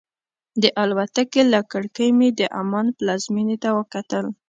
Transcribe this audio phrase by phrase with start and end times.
[0.61, 4.25] د الوتکې له کړکۍ مې د عمان پلازمېنې ته وکتل.